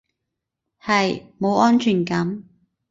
[0.83, 2.43] 係，冇安全感